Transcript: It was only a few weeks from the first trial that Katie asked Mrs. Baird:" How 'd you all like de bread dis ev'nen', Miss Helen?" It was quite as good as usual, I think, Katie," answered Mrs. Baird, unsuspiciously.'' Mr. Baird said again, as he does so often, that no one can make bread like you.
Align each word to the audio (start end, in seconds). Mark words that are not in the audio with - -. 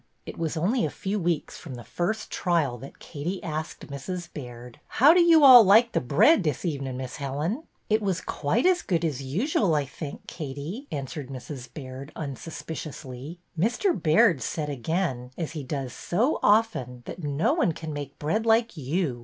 It 0.25 0.35
was 0.39 0.57
only 0.57 0.83
a 0.83 0.89
few 0.89 1.19
weeks 1.19 1.59
from 1.59 1.75
the 1.75 1.83
first 1.83 2.31
trial 2.31 2.79
that 2.79 2.97
Katie 2.97 3.43
asked 3.43 3.85
Mrs. 3.85 4.29
Baird:" 4.33 4.79
How 4.97 5.13
'd 5.13 5.19
you 5.19 5.43
all 5.43 5.63
like 5.63 5.91
de 5.91 6.01
bread 6.01 6.41
dis 6.41 6.65
ev'nen', 6.65 6.97
Miss 6.97 7.17
Helen?" 7.17 7.65
It 7.87 8.01
was 8.01 8.19
quite 8.19 8.65
as 8.65 8.81
good 8.81 9.05
as 9.05 9.21
usual, 9.21 9.75
I 9.75 9.85
think, 9.85 10.25
Katie," 10.25 10.87
answered 10.91 11.29
Mrs. 11.29 11.71
Baird, 11.71 12.11
unsuspiciously.'' 12.15 13.37
Mr. 13.65 13.93
Baird 13.93 14.41
said 14.41 14.69
again, 14.71 15.29
as 15.37 15.51
he 15.51 15.61
does 15.63 15.93
so 15.93 16.39
often, 16.41 17.03
that 17.05 17.23
no 17.23 17.53
one 17.53 17.71
can 17.71 17.93
make 17.93 18.17
bread 18.17 18.43
like 18.43 18.75
you. 18.75 19.19